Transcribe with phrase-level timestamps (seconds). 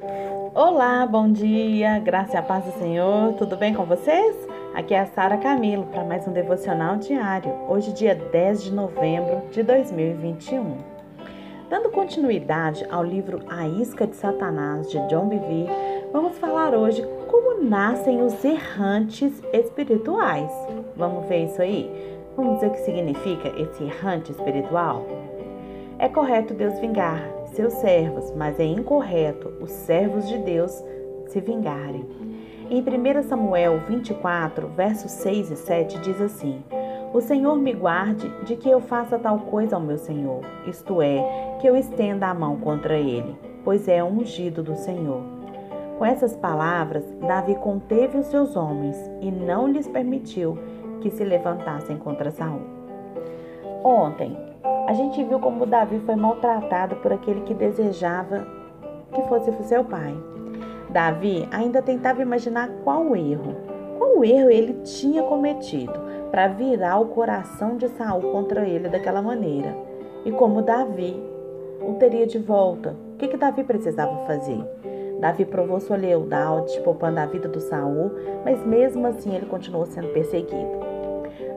[0.00, 4.36] Olá, bom dia, graça e a paz do Senhor, tudo bem com vocês?
[4.74, 9.42] Aqui é a Sara Camilo para mais um devocional diário, hoje, dia 10 de novembro
[9.50, 10.76] de 2021.
[11.70, 15.70] Dando continuidade ao livro A Isca de Satanás de John Bevere,
[16.12, 20.52] vamos falar hoje como nascem os errantes espirituais.
[20.94, 21.90] Vamos ver isso aí?
[22.36, 25.06] Vamos ver o que significa esse errante espiritual?
[25.98, 30.84] É correto Deus vingar seus servos, mas é incorreto os servos de Deus
[31.28, 32.04] se vingarem.
[32.68, 36.62] Em 1 Samuel 24, versos 6 e 7 diz assim:
[37.14, 41.56] O Senhor me guarde de que eu faça tal coisa ao meu Senhor, isto é,
[41.58, 45.22] que eu estenda a mão contra ele, pois é ungido do Senhor.
[45.98, 50.58] Com essas palavras, Davi conteve os seus homens e não lhes permitiu
[51.00, 52.60] que se levantassem contra Saul.
[53.82, 54.36] Ontem,
[54.86, 58.46] a gente viu como Davi foi maltratado por aquele que desejava
[59.12, 60.16] que fosse seu pai.
[60.90, 63.54] Davi ainda tentava imaginar qual erro,
[63.98, 65.92] qual erro ele tinha cometido
[66.30, 69.76] para virar o coração de Saul contra ele daquela maneira.
[70.24, 71.20] E como Davi
[71.80, 72.96] o teria de volta.
[73.14, 74.62] O que, que Davi precisava fazer?
[75.20, 78.12] Davi provou sua lealdade, poupando a vida do Saul,
[78.44, 80.86] mas mesmo assim ele continuou sendo perseguido.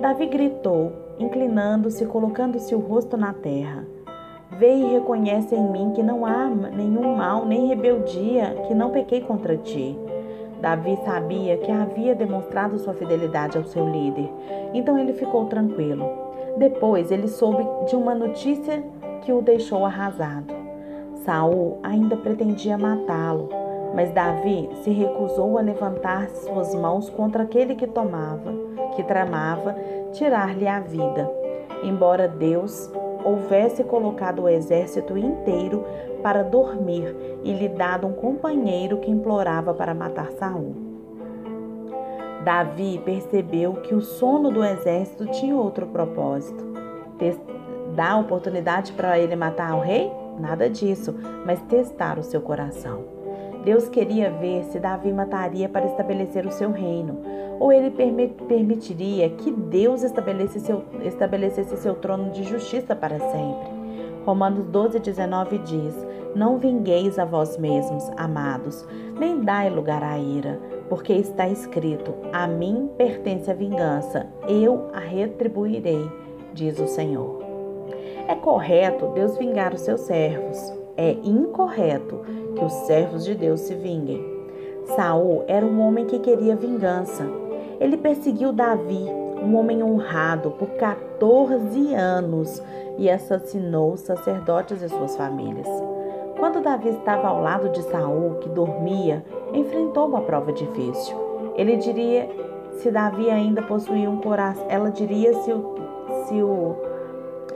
[0.00, 3.84] Davi gritou, inclinando-se, colocando-se o rosto na terra.
[4.58, 9.20] Vê e reconhece em mim que não há nenhum mal nem rebeldia, que não pequei
[9.20, 9.98] contra ti.
[10.60, 14.30] Davi sabia que havia demonstrado sua fidelidade ao seu líder,
[14.72, 16.08] então ele ficou tranquilo.
[16.56, 18.82] Depois ele soube de uma notícia
[19.22, 20.54] que o deixou arrasado.
[21.24, 23.48] Saul ainda pretendia matá-lo,
[23.94, 28.54] mas Davi se recusou a levantar suas mãos contra aquele que tomava,
[28.96, 29.76] que tramava
[30.12, 31.30] tirar-lhe a vida,
[31.84, 32.90] embora Deus
[33.24, 35.84] houvesse colocado o exército inteiro
[36.22, 40.74] para dormir e lhe dado um companheiro que implorava para matar Saul.
[42.44, 46.64] Davi percebeu que o sono do exército tinha outro propósito.
[47.94, 50.12] Dar oportunidade para ele matar o rei?
[50.38, 51.14] Nada disso,
[51.44, 53.15] mas testar o seu coração.
[53.66, 57.18] Deus queria ver se Davi mataria para estabelecer o seu reino,
[57.58, 63.68] ou ele permitiria que Deus estabelecesse seu, estabelecesse seu trono de justiça para sempre.
[64.24, 68.86] Romanos 12, 19 diz: Não vingueis a vós mesmos, amados,
[69.18, 75.00] nem dai lugar à ira, porque está escrito: A mim pertence a vingança, eu a
[75.00, 76.08] retribuirei,
[76.54, 77.42] diz o Senhor.
[78.28, 82.20] É correto Deus vingar os seus servos, é incorreto
[82.54, 84.24] que os servos de Deus se vinguem.
[84.94, 87.24] Saul era um homem que queria vingança.
[87.80, 89.04] Ele perseguiu Davi,
[89.42, 92.62] um homem honrado, por 14 anos
[92.98, 95.68] e assassinou sacerdotes e suas famílias.
[96.38, 101.16] Quando Davi estava ao lado de Saul, que dormia, enfrentou uma prova difícil.
[101.56, 102.28] Ele diria
[102.78, 105.74] se Davi ainda possuía um coração, ela diria se o,
[106.26, 106.76] se o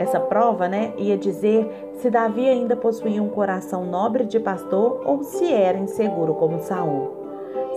[0.00, 5.22] essa prova, né, ia dizer se Davi ainda possuía um coração nobre de pastor ou
[5.22, 7.10] se era inseguro como Saul.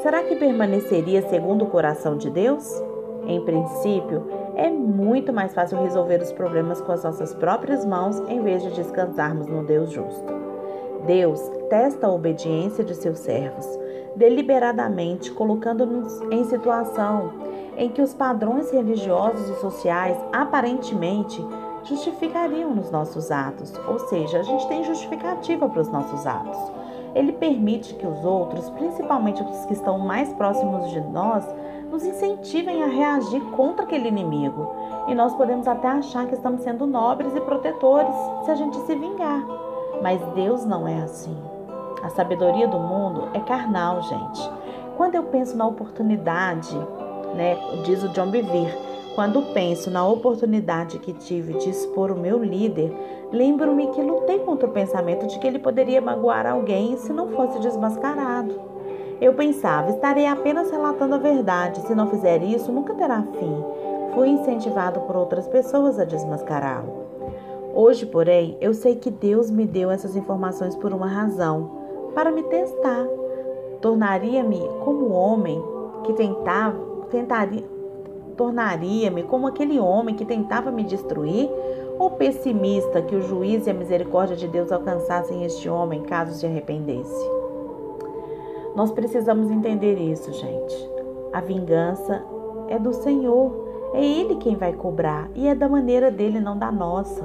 [0.02, 2.82] Será que permaneceria segundo o coração de Deus?
[3.28, 4.26] Em princípio,
[4.56, 8.72] é muito mais fácil resolver os problemas com as nossas próprias mãos em vez de
[8.72, 10.34] descansarmos no Deus justo.
[11.06, 13.68] Deus testa a obediência de seus servos,
[14.16, 17.34] deliberadamente colocando-nos em situação
[17.76, 21.46] em que os padrões religiosos e sociais aparentemente
[21.84, 26.58] justificariam nos nossos atos, ou seja, a gente tem justificativa para os nossos atos.
[27.16, 31.46] Ele permite que os outros, principalmente os que estão mais próximos de nós,
[31.92, 34.68] nos incentivem a reagir contra aquele inimigo.
[35.08, 38.16] E nós podemos até achar que estamos sendo nobres e protetores
[38.46, 39.46] se a gente se vingar.
[40.02, 41.38] Mas Deus não é assim.
[42.02, 44.52] A sabedoria do mundo é carnal, gente.
[44.98, 46.76] Quando eu penso na oportunidade,
[47.36, 48.74] né, diz o John Bevere,
[49.16, 52.92] quando penso na oportunidade que tive de expor o meu líder,
[53.32, 57.60] lembro-me que lutei contra o pensamento de que ele poderia magoar alguém se não fosse
[57.60, 58.60] desmascarado.
[59.22, 63.64] Eu pensava, estarei apenas relatando a verdade, se não fizer isso, nunca terá fim.
[64.16, 67.04] Fui incentivado por outras pessoas a desmascará-lo.
[67.76, 71.72] Hoje, porém, eu sei que Deus me deu essas informações por uma razão,
[72.14, 73.08] para me testar.
[73.80, 75.62] Tornaria-me como homem
[76.04, 77.64] que tentava, tentaria,
[78.36, 81.50] tornaria-me como aquele homem que tentava me destruir?
[82.00, 86.46] Ou pessimista que o juízo e a misericórdia de Deus alcançassem este homem caso se
[86.46, 87.30] arrependesse?
[88.76, 90.90] Nós precisamos entender isso, gente.
[91.32, 92.24] A vingança
[92.68, 93.92] é do Senhor.
[93.94, 97.24] É Ele quem vai cobrar e é da maneira dele, não da nossa.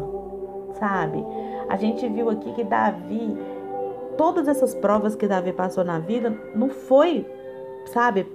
[0.75, 1.25] Sabe?
[1.67, 3.35] A gente viu aqui que Davi
[4.19, 7.25] todas essas provas que Davi passou na vida não foi,
[7.87, 8.27] sabe,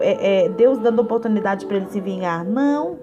[0.00, 2.44] é, é, Deus dando oportunidade para ele se vingar.
[2.44, 2.98] Não.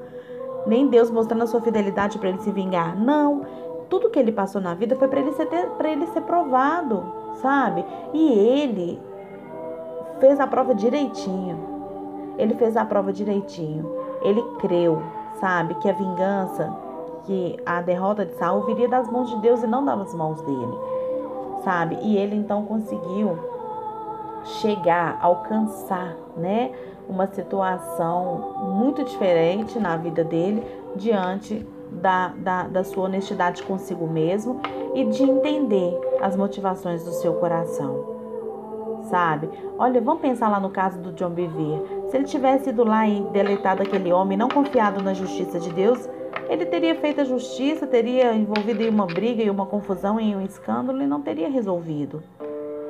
[0.65, 2.97] Nem Deus mostrando a sua fidelidade para ele se vingar.
[2.99, 3.45] Não.
[3.89, 5.47] Tudo que ele passou na vida foi para ele ser
[5.85, 7.03] ele ser provado,
[7.41, 7.85] sabe?
[8.13, 8.99] E ele
[10.19, 11.57] fez a prova direitinho.
[12.37, 13.89] Ele fez a prova direitinho.
[14.21, 15.01] Ele creu,
[15.39, 16.75] sabe, que a vingança,
[17.23, 20.77] que a derrota de Saul viria das mãos de Deus e não das mãos dele,
[21.63, 21.97] sabe?
[22.01, 23.37] E ele então conseguiu
[24.61, 26.71] chegar, alcançar, né,
[27.07, 30.63] uma situação muito diferente na vida dele
[30.95, 34.59] diante da, da, da sua honestidade consigo mesmo
[34.93, 38.17] e de entender as motivações do seu coração
[39.09, 39.49] sabe?
[39.77, 41.81] Olha, vamos pensar lá no caso do John Bevere.
[42.09, 46.07] Se ele tivesse ido lá e deletado aquele homem, não confiado na justiça de Deus,
[46.49, 50.41] ele teria feito a justiça, teria envolvido em uma briga e uma confusão, em um
[50.41, 52.23] escândalo e não teria resolvido.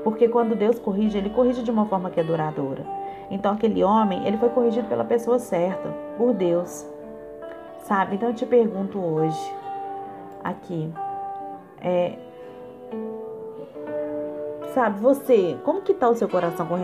[0.08, 2.82] Porque quando Deus corrige, ele corrige de uma forma que é duradoura.
[3.30, 6.88] Então aquele homem, ele foi corrigido pela pessoa certa, por Deus.
[7.80, 8.16] Sabe?
[8.16, 9.54] Então eu te pergunto hoje,
[10.42, 10.90] aqui,
[11.82, 12.14] é,
[14.74, 16.78] sabe, você, como que tá o seu coração com,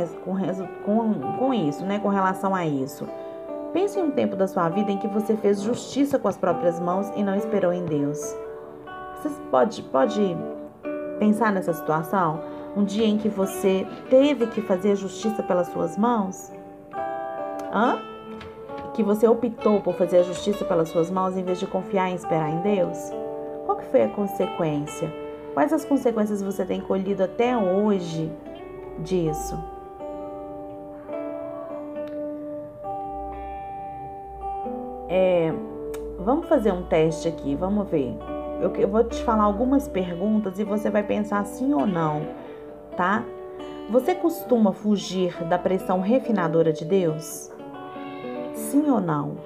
[0.83, 1.99] com, com, isso, né?
[1.99, 3.07] Com relação a isso.
[3.71, 6.77] Pense em um tempo da sua vida em que você fez justiça com as próprias
[6.77, 8.19] mãos e não esperou em Deus.
[9.15, 10.35] Você pode, pode
[11.19, 12.51] pensar nessa situação?
[12.75, 16.51] Um dia em que você teve que fazer justiça pelas suas mãos?
[17.71, 17.99] Hã?
[18.93, 22.15] Que você optou por fazer a justiça pelas suas mãos em vez de confiar e
[22.15, 23.11] esperar em Deus?
[23.65, 25.13] Qual que foi a consequência?
[25.53, 28.31] Quais as consequências você tem colhido até hoje
[28.99, 29.55] disso?
[35.07, 35.53] É,
[36.17, 38.17] vamos fazer um teste aqui, vamos ver.
[38.59, 42.25] Eu, eu vou te falar algumas perguntas e você vai pensar sim ou não,
[42.93, 43.23] tá?
[43.89, 47.51] Você costuma fugir da pressão refinadora de Deus?
[48.53, 49.37] Sim ou não?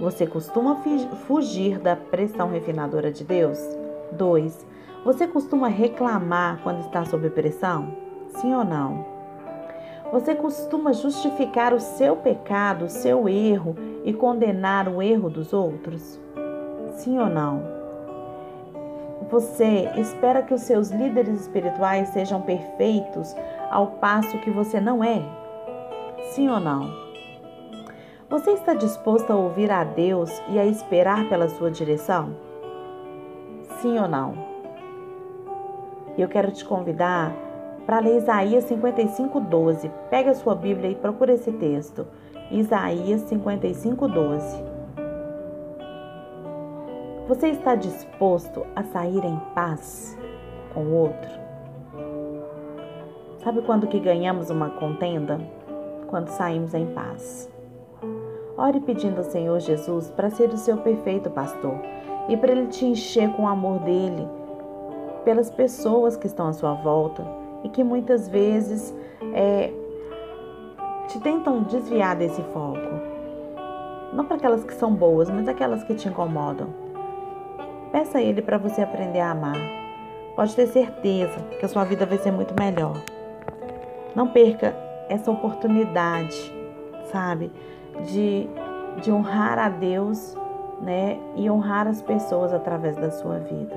[0.00, 0.82] Você costuma
[1.26, 3.58] fugir da pressão refinadora de Deus?
[4.12, 4.66] 2.
[5.04, 7.94] Você costuma reclamar quando está sob pressão?
[8.36, 9.04] Sim ou não?
[10.12, 16.20] Você costuma justificar o seu pecado, o seu erro e condenar o erro dos outros?
[16.96, 17.73] Sim ou não?
[19.30, 23.34] Você espera que os seus líderes espirituais sejam perfeitos
[23.70, 25.22] ao passo que você não é?
[26.32, 27.04] Sim ou não?
[28.28, 32.36] Você está disposto a ouvir a Deus e a esperar pela sua direção?
[33.80, 34.34] Sim ou não?
[36.18, 37.32] Eu quero te convidar
[37.86, 39.90] para ler Isaías 55, 12.
[40.10, 42.06] Pega a sua Bíblia e procura esse texto.
[42.50, 44.73] Isaías 55, 12.
[47.26, 50.14] Você está disposto a sair em paz
[50.74, 51.30] com o outro?
[53.42, 55.40] Sabe quando que ganhamos uma contenda?
[56.08, 57.50] Quando saímos em paz.
[58.58, 61.80] Ore pedindo ao Senhor Jesus para ser o seu perfeito pastor
[62.28, 64.28] e para ele te encher com o amor dele
[65.24, 67.26] pelas pessoas que estão à sua volta
[67.62, 68.94] e que muitas vezes
[69.32, 69.72] é,
[71.08, 73.14] te tentam desviar desse foco.
[74.12, 76.83] Não para aquelas que são boas, mas aquelas que te incomodam.
[77.94, 79.56] Peça a Ele para você aprender a amar.
[80.34, 83.00] Pode ter certeza que a sua vida vai ser muito melhor.
[84.16, 84.74] Não perca
[85.08, 86.34] essa oportunidade,
[87.12, 87.52] sabe,
[88.04, 88.48] de,
[89.00, 90.36] de honrar a Deus,
[90.82, 93.76] né, e honrar as pessoas através da sua vida.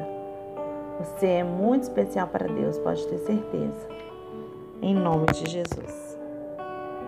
[0.98, 3.88] Você é muito especial para Deus, pode ter certeza.
[4.82, 6.07] Em nome de Jesus.